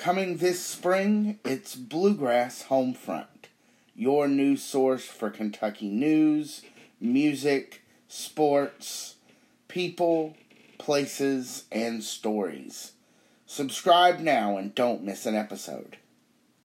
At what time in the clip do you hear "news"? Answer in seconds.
5.90-6.62